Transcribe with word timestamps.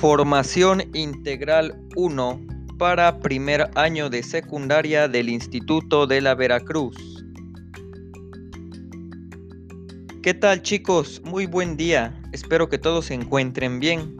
Formación 0.00 0.82
Integral 0.92 1.74
1 1.96 2.46
para 2.78 3.18
primer 3.20 3.70
año 3.76 4.10
de 4.10 4.22
secundaria 4.22 5.08
del 5.08 5.30
Instituto 5.30 6.06
de 6.06 6.20
la 6.20 6.34
Veracruz. 6.34 7.24
¿Qué 10.22 10.34
tal 10.34 10.60
chicos? 10.60 11.22
Muy 11.24 11.46
buen 11.46 11.78
día. 11.78 12.20
Espero 12.32 12.68
que 12.68 12.76
todos 12.76 13.06
se 13.06 13.14
encuentren 13.14 13.80
bien. 13.80 14.14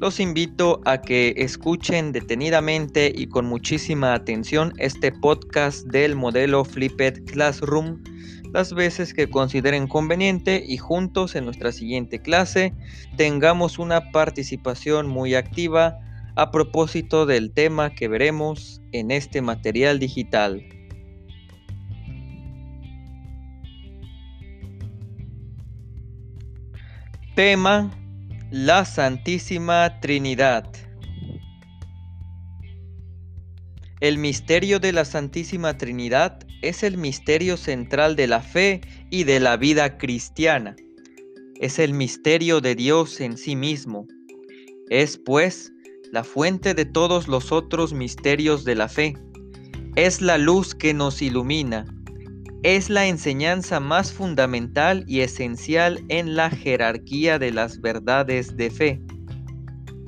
Los 0.00 0.18
invito 0.18 0.80
a 0.84 1.00
que 1.00 1.34
escuchen 1.36 2.10
detenidamente 2.10 3.12
y 3.14 3.28
con 3.28 3.46
muchísima 3.46 4.12
atención 4.12 4.72
este 4.78 5.12
podcast 5.12 5.86
del 5.86 6.16
modelo 6.16 6.64
Flipped 6.64 7.26
Classroom 7.26 8.02
las 8.56 8.72
veces 8.72 9.12
que 9.12 9.28
consideren 9.28 9.86
conveniente 9.86 10.64
y 10.66 10.78
juntos 10.78 11.34
en 11.34 11.44
nuestra 11.44 11.72
siguiente 11.72 12.22
clase 12.22 12.72
tengamos 13.18 13.78
una 13.78 14.12
participación 14.12 15.08
muy 15.08 15.34
activa 15.34 15.98
a 16.36 16.50
propósito 16.50 17.26
del 17.26 17.52
tema 17.52 17.90
que 17.90 18.08
veremos 18.08 18.80
en 18.92 19.10
este 19.10 19.42
material 19.42 19.98
digital. 19.98 20.66
Tema 27.34 27.90
La 28.50 28.86
Santísima 28.86 30.00
Trinidad. 30.00 30.66
El 34.00 34.16
misterio 34.16 34.80
de 34.80 34.92
la 34.92 35.04
Santísima 35.04 35.76
Trinidad 35.76 36.45
es 36.62 36.82
el 36.82 36.96
misterio 36.96 37.56
central 37.56 38.16
de 38.16 38.26
la 38.26 38.40
fe 38.40 38.80
y 39.10 39.24
de 39.24 39.40
la 39.40 39.56
vida 39.56 39.98
cristiana. 39.98 40.76
Es 41.60 41.78
el 41.78 41.92
misterio 41.94 42.60
de 42.60 42.74
Dios 42.74 43.20
en 43.20 43.36
sí 43.36 43.56
mismo. 43.56 44.06
Es, 44.90 45.18
pues, 45.18 45.72
la 46.12 46.24
fuente 46.24 46.74
de 46.74 46.84
todos 46.84 47.28
los 47.28 47.52
otros 47.52 47.92
misterios 47.92 48.64
de 48.64 48.74
la 48.74 48.88
fe. 48.88 49.14
Es 49.96 50.20
la 50.20 50.38
luz 50.38 50.74
que 50.74 50.94
nos 50.94 51.22
ilumina. 51.22 51.86
Es 52.62 52.90
la 52.90 53.06
enseñanza 53.06 53.80
más 53.80 54.12
fundamental 54.12 55.04
y 55.06 55.20
esencial 55.20 56.04
en 56.08 56.36
la 56.36 56.50
jerarquía 56.50 57.38
de 57.38 57.52
las 57.52 57.80
verdades 57.80 58.56
de 58.56 58.70
fe. 58.70 59.00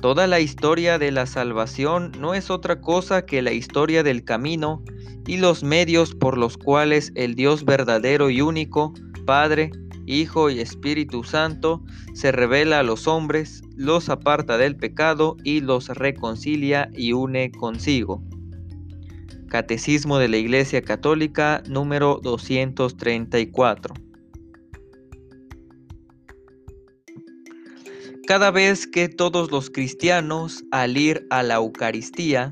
Toda 0.01 0.27
la 0.27 0.39
historia 0.39 0.97
de 0.97 1.11
la 1.11 1.25
salvación 1.25 2.13
no 2.19 2.33
es 2.33 2.49
otra 2.49 2.79
cosa 2.79 3.25
que 3.25 3.41
la 3.41 3.51
historia 3.51 4.01
del 4.01 4.23
camino 4.23 4.81
y 5.27 5.37
los 5.37 5.61
medios 5.61 6.15
por 6.15 6.37
los 6.37 6.57
cuales 6.57 7.11
el 7.15 7.35
Dios 7.35 7.65
verdadero 7.65 8.29
y 8.29 8.39
único, 8.39 8.93
Padre, 9.25 9.71
Hijo 10.05 10.49
y 10.49 10.61
Espíritu 10.61 11.25
Santo, 11.25 11.83
se 12.13 12.31
revela 12.31 12.79
a 12.79 12.83
los 12.83 13.09
hombres, 13.09 13.61
los 13.75 14.07
aparta 14.07 14.57
del 14.57 14.77
pecado 14.77 15.35
y 15.43 15.59
los 15.59 15.89
reconcilia 15.89 16.89
y 16.95 17.11
une 17.11 17.51
consigo. 17.51 18.23
Catecismo 19.49 20.17
de 20.17 20.29
la 20.29 20.37
Iglesia 20.37 20.81
Católica 20.81 21.61
número 21.67 22.21
234. 22.23 24.08
Cada 28.29 28.51
vez 28.51 28.85
que 28.85 29.09
todos 29.09 29.49
los 29.49 29.71
cristianos, 29.71 30.63
al 30.69 30.97
ir 30.97 31.25
a 31.31 31.41
la 31.41 31.55
Eucaristía, 31.55 32.51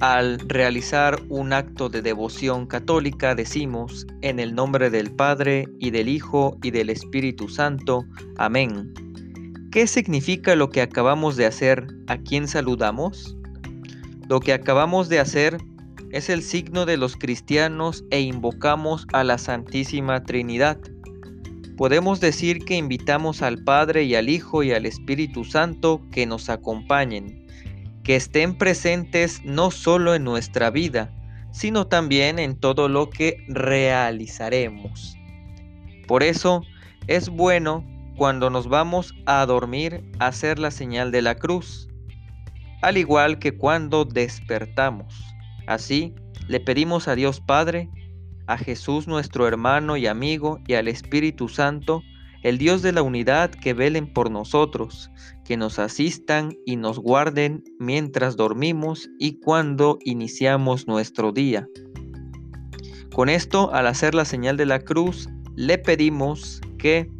al 0.00 0.38
realizar 0.40 1.18
un 1.30 1.54
acto 1.54 1.88
de 1.88 2.02
devoción 2.02 2.66
católica 2.66 3.34
decimos, 3.34 4.06
en 4.20 4.38
el 4.38 4.54
nombre 4.54 4.90
del 4.90 5.12
Padre 5.12 5.66
y 5.78 5.92
del 5.92 6.10
Hijo 6.10 6.58
y 6.62 6.72
del 6.72 6.90
Espíritu 6.90 7.48
Santo. 7.48 8.04
Amén. 8.36 8.92
¿Qué 9.72 9.86
significa 9.86 10.54
lo 10.54 10.68
que 10.68 10.82
acabamos 10.82 11.36
de 11.36 11.46
hacer? 11.46 11.86
¿A 12.06 12.18
quién 12.18 12.46
saludamos? 12.46 13.38
Lo 14.28 14.40
que 14.40 14.52
acabamos 14.52 15.08
de 15.08 15.20
hacer 15.20 15.56
es 16.10 16.28
el 16.28 16.42
signo 16.42 16.84
de 16.84 16.98
los 16.98 17.16
cristianos 17.16 18.04
e 18.10 18.20
invocamos 18.20 19.06
a 19.14 19.24
la 19.24 19.38
Santísima 19.38 20.22
Trinidad. 20.22 20.76
Podemos 21.80 22.20
decir 22.20 22.66
que 22.66 22.76
invitamos 22.76 23.40
al 23.40 23.64
Padre 23.64 24.04
y 24.04 24.14
al 24.14 24.28
Hijo 24.28 24.62
y 24.62 24.70
al 24.70 24.84
Espíritu 24.84 25.46
Santo 25.46 26.02
que 26.12 26.26
nos 26.26 26.50
acompañen 26.50 27.46
que 28.02 28.16
estén 28.16 28.58
presentes 28.58 29.42
no 29.46 29.70
solo 29.70 30.14
en 30.14 30.22
nuestra 30.22 30.68
vida, 30.68 31.10
sino 31.52 31.86
también 31.86 32.38
en 32.38 32.54
todo 32.54 32.90
lo 32.90 33.08
que 33.08 33.46
realizaremos. 33.48 35.16
Por 36.06 36.22
eso 36.22 36.64
es 37.06 37.30
bueno 37.30 37.82
cuando 38.14 38.50
nos 38.50 38.68
vamos 38.68 39.14
a 39.24 39.46
dormir 39.46 40.04
hacer 40.18 40.58
la 40.58 40.70
señal 40.70 41.10
de 41.10 41.22
la 41.22 41.36
cruz, 41.36 41.88
al 42.82 42.98
igual 42.98 43.38
que 43.38 43.56
cuando 43.56 44.04
despertamos. 44.04 45.14
Así 45.66 46.14
le 46.46 46.60
pedimos 46.60 47.08
a 47.08 47.14
Dios 47.14 47.40
Padre, 47.40 47.88
a 48.50 48.58
Jesús 48.58 49.06
nuestro 49.06 49.46
hermano 49.46 49.96
y 49.96 50.08
amigo 50.08 50.58
y 50.66 50.74
al 50.74 50.88
Espíritu 50.88 51.48
Santo 51.48 52.02
el 52.42 52.58
Dios 52.58 52.82
de 52.82 52.92
la 52.92 53.02
unidad, 53.02 53.50
que 53.50 53.74
velen 53.74 54.12
por 54.12 54.30
nosotros, 54.30 55.10
que 55.44 55.56
nos 55.56 55.78
asistan 55.78 56.56
y 56.64 56.76
nos 56.76 56.98
guarden 56.98 57.62
mientras 57.78 58.36
dormimos 58.36 59.08
y 59.18 59.38
cuando 59.40 59.98
iniciamos 60.04 60.88
nuestro 60.88 61.32
día. 61.32 61.68
Con 63.14 63.28
esto, 63.28 63.72
al 63.74 63.86
hacer 63.86 64.14
la 64.14 64.24
señal 64.24 64.56
de 64.56 64.66
la 64.66 64.80
cruz, 64.80 65.28
le 65.54 65.76
pedimos 65.78 66.60
que 66.78 67.10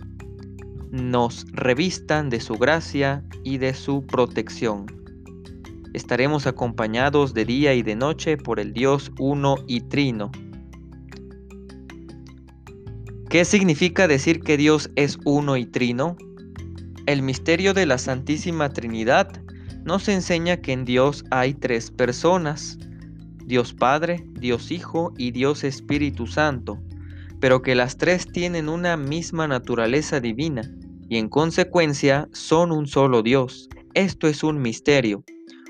nos 0.90 1.44
revistan 1.52 2.30
de 2.30 2.40
su 2.40 2.54
gracia 2.54 3.22
y 3.44 3.58
de 3.58 3.74
su 3.74 4.06
protección. 4.06 4.86
Estaremos 5.92 6.46
acompañados 6.46 7.34
de 7.34 7.44
día 7.44 7.74
y 7.74 7.82
de 7.82 7.94
noche 7.94 8.36
por 8.38 8.58
el 8.58 8.72
Dios 8.72 9.12
uno 9.18 9.56
y 9.66 9.82
trino 9.82 10.32
¿Qué 13.30 13.44
significa 13.44 14.08
decir 14.08 14.40
que 14.40 14.56
Dios 14.56 14.90
es 14.96 15.16
uno 15.24 15.56
y 15.56 15.64
trino? 15.64 16.16
El 17.06 17.22
misterio 17.22 17.74
de 17.74 17.86
la 17.86 17.96
Santísima 17.96 18.70
Trinidad 18.70 19.30
nos 19.84 20.08
enseña 20.08 20.56
que 20.56 20.72
en 20.72 20.84
Dios 20.84 21.24
hay 21.30 21.54
tres 21.54 21.92
personas, 21.92 22.76
Dios 23.46 23.72
Padre, 23.72 24.24
Dios 24.32 24.72
Hijo 24.72 25.14
y 25.16 25.30
Dios 25.30 25.62
Espíritu 25.62 26.26
Santo, 26.26 26.80
pero 27.38 27.62
que 27.62 27.76
las 27.76 27.98
tres 27.98 28.26
tienen 28.26 28.68
una 28.68 28.96
misma 28.96 29.46
naturaleza 29.46 30.18
divina 30.18 30.62
y 31.08 31.16
en 31.16 31.28
consecuencia 31.28 32.28
son 32.32 32.72
un 32.72 32.88
solo 32.88 33.22
Dios. 33.22 33.68
Esto 33.94 34.26
es 34.26 34.42
un 34.42 34.60
misterio, 34.60 35.22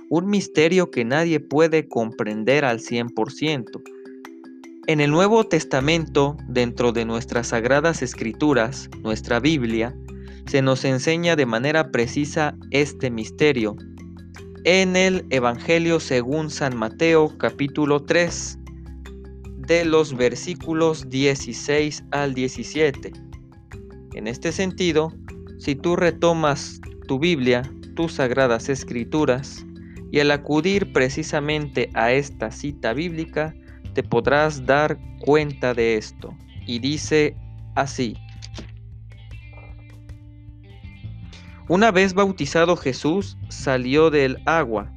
un 0.09 0.31
misterio 0.31 0.91
que 0.91 1.05
nadie 1.05 1.41
puede 1.41 1.87
comprender 1.89 2.65
al 2.65 2.79
100%. 2.79 4.00
En 4.91 5.01
el 5.01 5.13
Nuevo 5.13 5.47
Testamento, 5.47 6.37
dentro 6.49 6.91
de 6.91 7.05
nuestras 7.05 7.47
sagradas 7.47 8.03
escrituras, 8.03 8.91
nuestra 9.05 9.39
Biblia, 9.39 9.95
se 10.47 10.63
nos 10.63 10.85
enseña 10.85 11.37
de 11.37 11.47
manera 11.47 11.93
precisa 11.93 12.57
este 12.73 13.09
misterio. 13.09 13.77
En 14.65 14.97
el 14.97 15.27
Evangelio 15.31 16.01
según 16.01 16.51
San 16.51 16.77
Mateo 16.77 17.39
capítulo 17.39 18.03
3, 18.03 18.59
de 19.59 19.85
los 19.85 20.17
versículos 20.17 21.09
16 21.09 22.03
al 22.11 22.35
17. 22.35 23.13
En 24.15 24.27
este 24.27 24.51
sentido, 24.51 25.13
si 25.61 25.77
tú 25.77 25.95
retomas 25.95 26.81
tu 27.07 27.21
Biblia, 27.21 27.63
tus 27.95 28.15
sagradas 28.15 28.69
escrituras, 28.69 29.65
y 30.11 30.19
al 30.19 30.33
acudir 30.33 30.93
precisamente 30.93 31.91
a 31.95 32.11
esta 32.11 32.51
cita 32.51 32.93
bíblica, 32.93 33.55
te 33.91 34.03
podrás 34.03 34.65
dar 34.67 34.99
cuenta 35.21 35.75
de 35.75 35.97
esto. 35.97 36.35
Y 36.67 36.79
dice 36.79 37.37
así. 37.75 38.17
Una 41.69 41.93
vez 41.93 42.15
bautizado 42.15 42.77
Jesús, 42.77 43.37
salió 43.49 44.11
del 44.11 44.39
agua. 44.47 44.93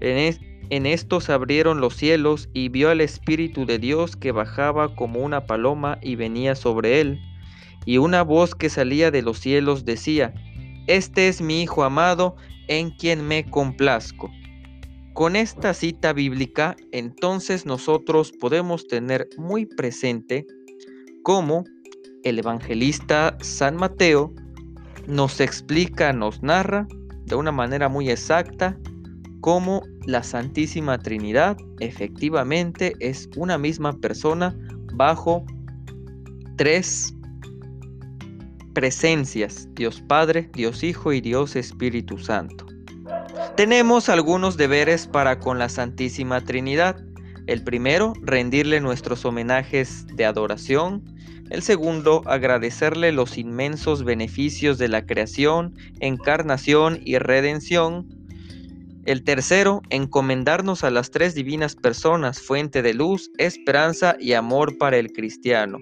En, 0.00 0.36
en 0.70 0.86
esto 0.86 1.20
se 1.20 1.32
abrieron 1.32 1.80
los 1.80 1.94
cielos 1.94 2.48
y 2.52 2.68
vio 2.68 2.90
al 2.90 3.00
Espíritu 3.00 3.66
de 3.66 3.78
Dios 3.78 4.16
que 4.16 4.32
bajaba 4.32 4.94
como 4.94 5.20
una 5.20 5.46
paloma 5.46 5.98
y 6.02 6.16
venía 6.16 6.54
sobre 6.54 7.00
él. 7.00 7.20
Y 7.84 7.98
una 7.98 8.22
voz 8.22 8.54
que 8.54 8.68
salía 8.68 9.10
de 9.10 9.22
los 9.22 9.38
cielos 9.38 9.84
decía, 9.84 10.34
Este 10.88 11.28
es 11.28 11.40
mi 11.40 11.62
Hijo 11.62 11.84
amado, 11.84 12.36
en 12.66 12.90
quien 12.90 13.26
me 13.26 13.44
complazco. 13.44 14.30
Con 15.18 15.34
esta 15.34 15.74
cita 15.74 16.12
bíblica, 16.12 16.76
entonces 16.92 17.66
nosotros 17.66 18.30
podemos 18.30 18.86
tener 18.86 19.28
muy 19.36 19.66
presente 19.66 20.46
cómo 21.24 21.64
el 22.22 22.38
evangelista 22.38 23.36
San 23.40 23.74
Mateo 23.74 24.32
nos 25.08 25.40
explica, 25.40 26.12
nos 26.12 26.40
narra 26.44 26.86
de 27.24 27.34
una 27.34 27.50
manera 27.50 27.88
muy 27.88 28.10
exacta 28.10 28.78
cómo 29.40 29.82
la 30.06 30.22
Santísima 30.22 30.98
Trinidad 30.98 31.56
efectivamente 31.80 32.94
es 33.00 33.28
una 33.34 33.58
misma 33.58 33.94
persona 33.94 34.56
bajo 34.94 35.44
tres 36.54 37.12
presencias, 38.72 39.68
Dios 39.74 40.00
Padre, 40.00 40.48
Dios 40.54 40.84
Hijo 40.84 41.12
y 41.12 41.20
Dios 41.20 41.56
Espíritu 41.56 42.18
Santo. 42.18 42.67
Tenemos 43.58 44.08
algunos 44.08 44.56
deberes 44.56 45.08
para 45.08 45.40
con 45.40 45.58
la 45.58 45.68
Santísima 45.68 46.40
Trinidad. 46.44 46.96
El 47.48 47.64
primero, 47.64 48.12
rendirle 48.22 48.80
nuestros 48.80 49.24
homenajes 49.24 50.06
de 50.14 50.26
adoración. 50.26 51.02
El 51.50 51.62
segundo, 51.62 52.22
agradecerle 52.26 53.10
los 53.10 53.36
inmensos 53.36 54.04
beneficios 54.04 54.78
de 54.78 54.86
la 54.86 55.06
creación, 55.06 55.74
encarnación 55.98 57.00
y 57.04 57.18
redención. 57.18 58.06
El 59.06 59.24
tercero, 59.24 59.82
encomendarnos 59.90 60.84
a 60.84 60.90
las 60.90 61.10
tres 61.10 61.34
divinas 61.34 61.74
personas, 61.74 62.40
fuente 62.40 62.80
de 62.80 62.94
luz, 62.94 63.28
esperanza 63.38 64.14
y 64.20 64.34
amor 64.34 64.78
para 64.78 64.98
el 64.98 65.10
cristiano. 65.10 65.78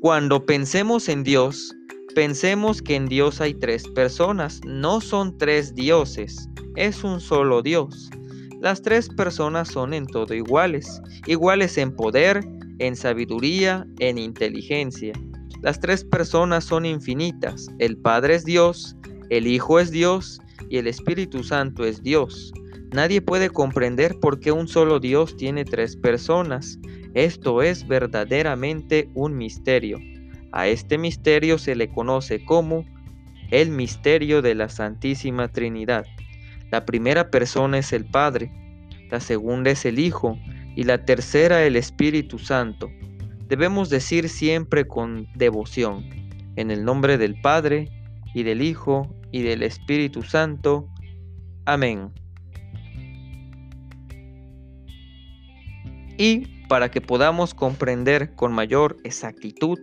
Cuando 0.00 0.46
pensemos 0.46 1.10
en 1.10 1.22
Dios, 1.22 1.74
pensemos 2.14 2.80
que 2.80 2.96
en 2.96 3.08
Dios 3.08 3.42
hay 3.42 3.52
tres 3.52 3.86
personas, 3.88 4.62
no 4.64 5.02
son 5.02 5.36
tres 5.36 5.74
dioses, 5.74 6.47
es 6.78 7.02
un 7.02 7.20
solo 7.20 7.60
Dios. 7.60 8.08
Las 8.60 8.82
tres 8.82 9.08
personas 9.08 9.68
son 9.68 9.92
en 9.92 10.06
todo 10.06 10.32
iguales, 10.32 11.02
iguales 11.26 11.76
en 11.76 11.94
poder, 11.94 12.44
en 12.78 12.94
sabiduría, 12.94 13.86
en 13.98 14.16
inteligencia. 14.16 15.12
Las 15.60 15.80
tres 15.80 16.04
personas 16.04 16.64
son 16.64 16.86
infinitas. 16.86 17.66
El 17.78 17.96
Padre 17.96 18.36
es 18.36 18.44
Dios, 18.44 18.96
el 19.28 19.48
Hijo 19.48 19.80
es 19.80 19.90
Dios 19.90 20.40
y 20.70 20.78
el 20.78 20.86
Espíritu 20.86 21.42
Santo 21.42 21.84
es 21.84 22.02
Dios. 22.02 22.52
Nadie 22.92 23.20
puede 23.20 23.50
comprender 23.50 24.18
por 24.20 24.38
qué 24.38 24.52
un 24.52 24.68
solo 24.68 25.00
Dios 25.00 25.36
tiene 25.36 25.64
tres 25.64 25.96
personas. 25.96 26.78
Esto 27.14 27.60
es 27.62 27.86
verdaderamente 27.86 29.10
un 29.14 29.36
misterio. 29.36 29.98
A 30.52 30.68
este 30.68 30.96
misterio 30.96 31.58
se 31.58 31.74
le 31.74 31.90
conoce 31.90 32.44
como 32.44 32.84
el 33.50 33.70
misterio 33.70 34.42
de 34.42 34.54
la 34.54 34.68
Santísima 34.68 35.48
Trinidad. 35.48 36.06
La 36.70 36.84
primera 36.84 37.30
persona 37.30 37.78
es 37.78 37.92
el 37.92 38.04
Padre, 38.04 38.50
la 39.10 39.20
segunda 39.20 39.70
es 39.70 39.84
el 39.84 39.98
Hijo 39.98 40.38
y 40.76 40.84
la 40.84 41.04
tercera 41.04 41.64
el 41.64 41.76
Espíritu 41.76 42.38
Santo. 42.38 42.90
Debemos 43.48 43.88
decir 43.88 44.28
siempre 44.28 44.86
con 44.86 45.26
devoción, 45.34 46.04
en 46.56 46.70
el 46.70 46.84
nombre 46.84 47.16
del 47.16 47.40
Padre 47.40 47.88
y 48.34 48.42
del 48.42 48.60
Hijo 48.60 49.14
y 49.32 49.42
del 49.42 49.62
Espíritu 49.62 50.22
Santo. 50.22 50.88
Amén. 51.64 52.10
Y 56.18 56.66
para 56.68 56.90
que 56.90 57.00
podamos 57.00 57.54
comprender 57.54 58.34
con 58.34 58.52
mayor 58.52 58.96
exactitud 59.04 59.78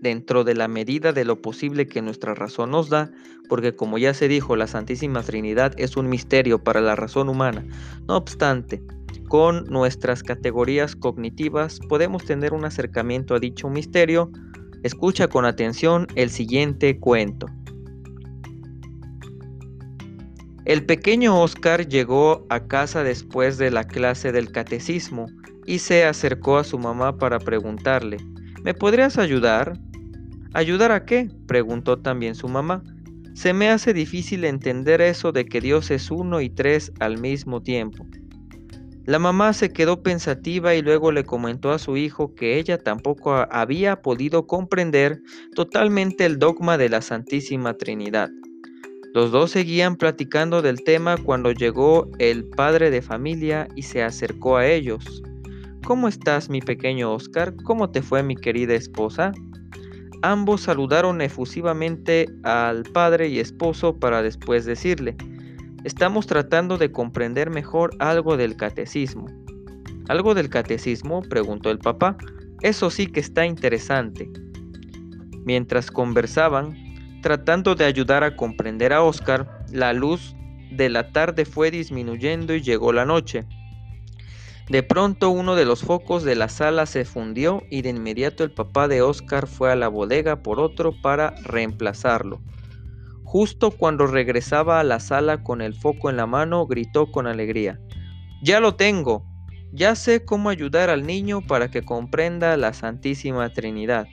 dentro 0.00 0.44
de 0.44 0.54
la 0.54 0.68
medida 0.68 1.12
de 1.12 1.24
lo 1.24 1.40
posible 1.40 1.86
que 1.86 2.02
nuestra 2.02 2.34
razón 2.34 2.70
nos 2.70 2.88
da, 2.88 3.10
porque 3.48 3.74
como 3.74 3.98
ya 3.98 4.14
se 4.14 4.28
dijo, 4.28 4.56
la 4.56 4.66
Santísima 4.66 5.22
Trinidad 5.22 5.72
es 5.78 5.96
un 5.96 6.08
misterio 6.08 6.62
para 6.62 6.80
la 6.80 6.96
razón 6.96 7.28
humana. 7.28 7.64
No 8.06 8.16
obstante, 8.16 8.82
con 9.28 9.64
nuestras 9.64 10.22
categorías 10.22 10.96
cognitivas 10.96 11.80
podemos 11.88 12.24
tener 12.24 12.52
un 12.52 12.64
acercamiento 12.64 13.34
a 13.34 13.40
dicho 13.40 13.68
misterio. 13.68 14.30
Escucha 14.82 15.28
con 15.28 15.44
atención 15.44 16.06
el 16.14 16.30
siguiente 16.30 16.98
cuento. 16.98 17.46
El 20.64 20.84
pequeño 20.84 21.40
Oscar 21.40 21.88
llegó 21.88 22.46
a 22.50 22.66
casa 22.66 23.02
después 23.02 23.56
de 23.56 23.70
la 23.70 23.84
clase 23.84 24.32
del 24.32 24.52
catecismo 24.52 25.26
y 25.64 25.78
se 25.78 26.04
acercó 26.04 26.58
a 26.58 26.64
su 26.64 26.78
mamá 26.78 27.16
para 27.16 27.38
preguntarle, 27.38 28.18
¿me 28.62 28.74
podrías 28.74 29.18
ayudar? 29.18 29.78
¿Ayudar 30.54 30.92
a 30.92 31.04
qué? 31.04 31.30
preguntó 31.46 31.98
también 31.98 32.34
su 32.34 32.48
mamá. 32.48 32.82
Se 33.34 33.52
me 33.52 33.68
hace 33.68 33.92
difícil 33.92 34.44
entender 34.44 35.00
eso 35.00 35.30
de 35.30 35.44
que 35.44 35.60
Dios 35.60 35.90
es 35.90 36.10
uno 36.10 36.40
y 36.40 36.50
tres 36.50 36.92
al 36.98 37.18
mismo 37.18 37.62
tiempo. 37.62 38.06
La 39.04 39.18
mamá 39.18 39.52
se 39.52 39.72
quedó 39.72 40.02
pensativa 40.02 40.74
y 40.74 40.82
luego 40.82 41.12
le 41.12 41.24
comentó 41.24 41.70
a 41.70 41.78
su 41.78 41.96
hijo 41.96 42.34
que 42.34 42.58
ella 42.58 42.76
tampoco 42.76 43.34
había 43.50 44.02
podido 44.02 44.46
comprender 44.46 45.22
totalmente 45.54 46.26
el 46.26 46.38
dogma 46.38 46.76
de 46.76 46.88
la 46.88 47.00
Santísima 47.00 47.74
Trinidad. 47.74 48.28
Los 49.14 49.32
dos 49.32 49.52
seguían 49.52 49.96
platicando 49.96 50.60
del 50.60 50.82
tema 50.84 51.16
cuando 51.16 51.52
llegó 51.52 52.10
el 52.18 52.44
padre 52.44 52.90
de 52.90 53.00
familia 53.00 53.66
y 53.74 53.82
se 53.82 54.02
acercó 54.02 54.58
a 54.58 54.66
ellos. 54.66 55.22
¿Cómo 55.84 56.08
estás, 56.08 56.50
mi 56.50 56.60
pequeño 56.60 57.14
Oscar? 57.14 57.54
¿Cómo 57.64 57.90
te 57.90 58.02
fue 58.02 58.22
mi 58.22 58.36
querida 58.36 58.74
esposa? 58.74 59.32
Ambos 60.22 60.62
saludaron 60.62 61.20
efusivamente 61.20 62.28
al 62.42 62.82
padre 62.82 63.28
y 63.28 63.38
esposo 63.38 63.98
para 63.98 64.20
después 64.22 64.64
decirle, 64.64 65.16
estamos 65.84 66.26
tratando 66.26 66.76
de 66.76 66.90
comprender 66.90 67.50
mejor 67.50 67.94
algo 68.00 68.36
del 68.36 68.56
catecismo. 68.56 69.26
¿Algo 70.08 70.34
del 70.34 70.48
catecismo? 70.48 71.22
preguntó 71.22 71.70
el 71.70 71.78
papá. 71.78 72.16
Eso 72.62 72.90
sí 72.90 73.06
que 73.06 73.20
está 73.20 73.46
interesante. 73.46 74.28
Mientras 75.44 75.90
conversaban, 75.90 76.74
tratando 77.22 77.76
de 77.76 77.84
ayudar 77.84 78.24
a 78.24 78.34
comprender 78.34 78.92
a 78.92 79.02
Oscar, 79.02 79.64
la 79.70 79.92
luz 79.92 80.34
de 80.72 80.88
la 80.88 81.12
tarde 81.12 81.44
fue 81.44 81.70
disminuyendo 81.70 82.54
y 82.54 82.62
llegó 82.62 82.92
la 82.92 83.04
noche. 83.04 83.44
De 84.68 84.82
pronto 84.82 85.30
uno 85.30 85.54
de 85.54 85.64
los 85.64 85.80
focos 85.80 86.24
de 86.24 86.34
la 86.34 86.48
sala 86.48 86.84
se 86.84 87.06
fundió 87.06 87.62
y 87.70 87.80
de 87.80 87.88
inmediato 87.88 88.44
el 88.44 88.50
papá 88.50 88.86
de 88.86 89.00
Oscar 89.00 89.46
fue 89.46 89.72
a 89.72 89.76
la 89.76 89.88
bodega 89.88 90.42
por 90.42 90.60
otro 90.60 90.92
para 91.00 91.30
reemplazarlo. 91.42 92.40
Justo 93.24 93.70
cuando 93.70 94.06
regresaba 94.06 94.78
a 94.78 94.84
la 94.84 95.00
sala 95.00 95.42
con 95.42 95.62
el 95.62 95.74
foco 95.74 96.10
en 96.10 96.18
la 96.18 96.26
mano, 96.26 96.66
gritó 96.66 97.10
con 97.10 97.26
alegría. 97.26 97.80
Ya 98.42 98.60
lo 98.60 98.74
tengo. 98.74 99.24
Ya 99.72 99.94
sé 99.94 100.24
cómo 100.24 100.48
ayudar 100.48 100.90
al 100.90 101.06
niño 101.06 101.40
para 101.40 101.70
que 101.70 101.82
comprenda 101.82 102.56
la 102.56 102.72
Santísima 102.72 103.52
Trinidad. 103.52 104.06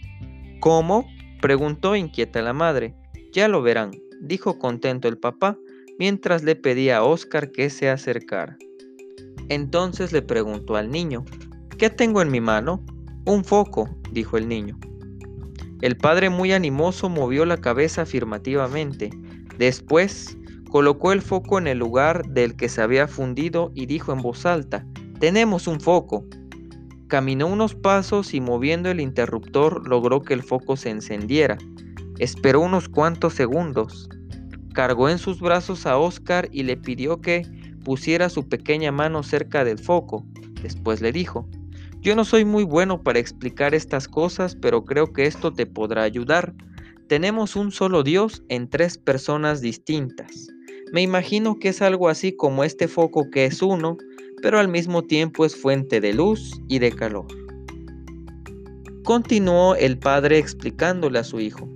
¿Cómo? 0.59 1.07
preguntó 1.41 1.95
inquieta 1.95 2.41
la 2.41 2.53
madre. 2.53 2.95
Ya 3.33 3.47
lo 3.47 3.61
verán, 3.61 3.91
dijo 4.21 4.57
contento 4.57 5.07
el 5.07 5.17
papá, 5.17 5.57
mientras 5.99 6.43
le 6.43 6.55
pedía 6.55 6.97
a 6.97 7.03
Oscar 7.03 7.51
que 7.51 7.69
se 7.69 7.89
acercara. 7.89 8.57
Entonces 9.49 10.11
le 10.11 10.21
preguntó 10.21 10.75
al 10.75 10.89
niño, 10.89 11.23
¿qué 11.77 11.89
tengo 11.89 12.21
en 12.21 12.31
mi 12.31 12.41
mano? 12.41 12.83
Un 13.25 13.43
foco, 13.43 13.89
dijo 14.11 14.37
el 14.37 14.47
niño. 14.47 14.77
El 15.81 15.97
padre 15.97 16.29
muy 16.29 16.53
animoso 16.53 17.09
movió 17.09 17.45
la 17.45 17.57
cabeza 17.57 18.03
afirmativamente. 18.03 19.09
Después 19.57 20.37
colocó 20.69 21.11
el 21.11 21.21
foco 21.21 21.57
en 21.59 21.67
el 21.67 21.79
lugar 21.79 22.25
del 22.27 22.55
que 22.55 22.69
se 22.69 22.81
había 22.81 23.07
fundido 23.07 23.71
y 23.75 23.85
dijo 23.85 24.11
en 24.13 24.21
voz 24.21 24.45
alta, 24.45 24.85
Tenemos 25.19 25.67
un 25.67 25.79
foco. 25.79 26.25
Caminó 27.07 27.47
unos 27.47 27.75
pasos 27.75 28.33
y 28.33 28.41
moviendo 28.41 28.89
el 28.89 28.99
interruptor 28.99 29.87
logró 29.87 30.21
que 30.21 30.33
el 30.33 30.43
foco 30.43 30.75
se 30.75 30.89
encendiera. 30.89 31.57
Esperó 32.19 32.61
unos 32.61 32.89
cuantos 32.89 33.33
segundos. 33.33 34.09
Cargó 34.73 35.09
en 35.09 35.17
sus 35.17 35.39
brazos 35.39 35.85
a 35.85 35.97
Oscar 35.97 36.49
y 36.51 36.63
le 36.63 36.77
pidió 36.77 37.21
que, 37.21 37.43
pusiera 37.85 38.27
su 38.27 38.49
pequeña 38.49 38.91
mano 38.91 39.23
cerca 39.23 39.63
del 39.63 39.79
foco. 39.79 40.25
Después 40.61 40.99
le 40.99 41.13
dijo, 41.13 41.47
yo 42.01 42.17
no 42.17 42.25
soy 42.25 42.43
muy 42.43 42.65
bueno 42.65 43.01
para 43.01 43.19
explicar 43.19 43.73
estas 43.73 44.09
cosas, 44.09 44.57
pero 44.57 44.83
creo 44.83 45.13
que 45.13 45.25
esto 45.25 45.53
te 45.53 45.65
podrá 45.65 46.03
ayudar. 46.03 46.53
Tenemos 47.07 47.55
un 47.55 47.71
solo 47.71 48.03
Dios 48.03 48.43
en 48.49 48.69
tres 48.69 48.97
personas 48.97 49.61
distintas. 49.61 50.47
Me 50.91 51.01
imagino 51.01 51.57
que 51.57 51.69
es 51.69 51.81
algo 51.81 52.09
así 52.09 52.35
como 52.35 52.65
este 52.65 52.89
foco 52.89 53.29
que 53.31 53.45
es 53.45 53.61
uno, 53.61 53.97
pero 54.41 54.59
al 54.59 54.67
mismo 54.67 55.03
tiempo 55.03 55.45
es 55.45 55.55
fuente 55.55 56.01
de 56.01 56.13
luz 56.13 56.51
y 56.67 56.79
de 56.79 56.91
calor. 56.91 57.27
Continuó 59.03 59.75
el 59.75 59.97
padre 59.97 60.39
explicándole 60.39 61.19
a 61.19 61.23
su 61.23 61.39
hijo. 61.39 61.69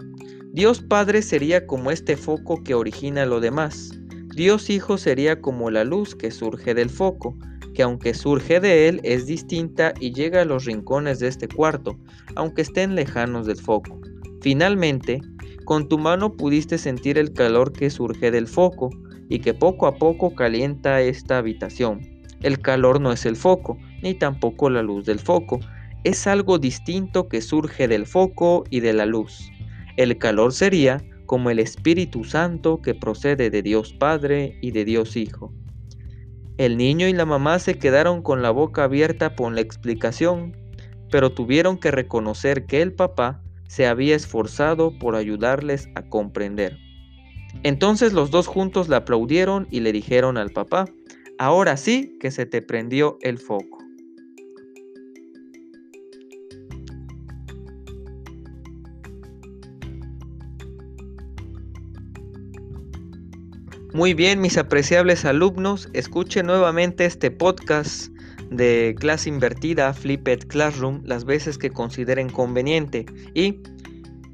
Dios 0.52 0.82
Padre 0.82 1.22
sería 1.22 1.68
como 1.68 1.92
este 1.92 2.18
foco 2.18 2.64
que 2.64 2.74
origina 2.74 3.28
lo 3.28 3.40
demás. 3.40 3.99
Dios 4.40 4.70
Hijo 4.70 4.98
sería 4.98 5.42
como 5.42 5.70
la 5.70 5.84
luz 5.84 6.16
que 6.16 6.32
surge 6.32 6.74
del 6.74 6.90
foco, 6.90 7.38
que 7.74 7.84
aunque 7.84 8.14
surge 8.14 8.62
de 8.62 8.88
él 8.88 9.02
es 9.04 9.26
distinta 9.26 9.94
y 10.00 10.14
llega 10.14 10.44
a 10.44 10.46
los 10.46 10.64
rincones 10.64 11.20
de 11.20 11.28
este 11.28 11.50
cuarto, 11.50 12.00
aunque 12.38 12.62
estén 12.62 12.96
lejanos 12.96 13.48
del 13.48 13.58
foco. 13.58 14.00
Finalmente, 14.40 15.20
con 15.66 15.90
tu 15.90 15.98
mano 15.98 16.38
pudiste 16.38 16.78
sentir 16.78 17.18
el 17.18 17.34
calor 17.34 17.74
que 17.74 17.90
surge 17.90 18.32
del 18.32 18.48
foco 18.48 18.92
y 19.28 19.40
que 19.40 19.54
poco 19.54 19.88
a 19.88 19.98
poco 19.98 20.34
calienta 20.34 21.02
esta 21.02 21.38
habitación. 21.38 22.00
El 22.42 22.62
calor 22.62 23.02
no 23.02 23.12
es 23.12 23.26
el 23.26 23.36
foco, 23.36 23.78
ni 24.02 24.14
tampoco 24.14 24.70
la 24.70 24.84
luz 24.84 25.04
del 25.04 25.20
foco, 25.20 25.60
es 26.06 26.28
algo 26.28 26.60
distinto 26.60 27.28
que 27.28 27.42
surge 27.42 27.90
del 27.90 28.06
foco 28.06 28.64
y 28.70 28.80
de 28.80 28.94
la 28.94 29.06
luz. 29.06 29.52
El 29.98 30.18
calor 30.18 30.54
sería 30.54 31.04
como 31.30 31.52
el 31.52 31.60
Espíritu 31.60 32.24
Santo 32.24 32.82
que 32.82 32.96
procede 32.96 33.52
de 33.52 33.62
Dios 33.62 33.94
Padre 33.94 34.58
y 34.64 34.72
de 34.72 34.84
Dios 34.84 35.16
Hijo. 35.16 35.54
El 36.58 36.76
niño 36.76 37.08
y 37.08 37.14
la 37.14 37.28
mamá 37.28 37.60
se 37.60 37.78
quedaron 37.78 38.24
con 38.24 38.42
la 38.42 38.50
boca 38.50 38.86
abierta 38.86 39.36
por 39.36 39.54
la 39.54 39.62
explicación, 39.62 40.58
pero 41.12 41.32
tuvieron 41.32 41.78
que 41.78 41.92
reconocer 41.92 42.66
que 42.66 42.82
el 42.82 42.94
papá 42.94 43.44
se 43.68 43.86
había 43.86 44.16
esforzado 44.16 44.98
por 44.98 45.14
ayudarles 45.14 45.90
a 45.94 46.02
comprender. 46.02 46.80
Entonces 47.62 48.12
los 48.12 48.32
dos 48.32 48.48
juntos 48.48 48.90
le 48.90 48.96
aplaudieron 48.96 49.68
y 49.70 49.82
le 49.82 49.92
dijeron 49.92 50.36
al 50.36 50.50
papá, 50.50 50.86
ahora 51.38 51.78
sí 51.78 52.18
que 52.20 52.32
se 52.32 52.48
te 52.48 52.64
prendió 52.64 53.20
el 53.22 53.38
foco. 53.38 53.79
Muy 63.92 64.14
bien, 64.14 64.40
mis 64.40 64.60
apreciables 64.60 65.26
alumnos, 65.26 65.90
escuchen 65.94 66.46
nuevamente 66.46 67.06
este 67.06 67.32
podcast 67.32 68.12
de 68.52 68.96
clase 69.00 69.30
invertida, 69.30 69.92
Flipped 69.96 70.48
Classroom, 70.48 71.02
las 71.06 71.26
veces 71.26 71.58
que 71.58 71.72
consideren 71.72 72.30
conveniente 72.30 73.08
y 73.34 73.64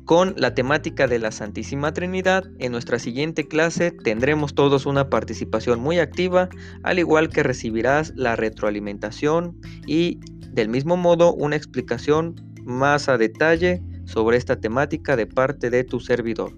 con 0.03 0.33
la 0.35 0.53
temática 0.53 1.07
de 1.07 1.19
la 1.19 1.31
Santísima 1.31 1.93
Trinidad. 1.93 2.43
En 2.59 2.73
nuestra 2.73 2.99
siguiente 2.99 3.47
clase 3.47 3.91
tendremos 3.91 4.55
todos 4.55 4.85
una 4.85 5.09
participación 5.09 5.79
muy 5.79 5.99
activa, 5.99 6.49
al 6.83 6.99
igual 6.99 7.29
que 7.29 7.41
recibirás 7.41 8.11
la 8.17 8.35
retroalimentación 8.35 9.57
y 9.87 10.19
del 10.51 10.67
mismo 10.67 10.97
modo 10.97 11.33
una 11.33 11.55
explicación 11.55 12.35
más 12.65 13.07
a 13.07 13.17
detalle 13.17 13.81
sobre 14.03 14.35
esta 14.35 14.59
temática 14.59 15.15
de 15.15 15.27
parte 15.27 15.69
de 15.69 15.85
tu 15.85 16.01
servidor. 16.01 16.51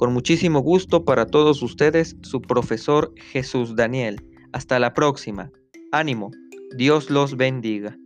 Con 0.00 0.14
muchísimo 0.14 0.60
gusto 0.60 1.04
para 1.04 1.26
todos 1.26 1.60
ustedes, 1.60 2.16
su 2.22 2.40
profesor 2.40 3.12
Jesús 3.32 3.76
Daniel. 3.76 4.24
Hasta 4.50 4.78
la 4.78 4.94
próxima. 4.94 5.52
Ánimo. 5.92 6.30
Dios 6.74 7.10
los 7.10 7.36
bendiga. 7.36 7.98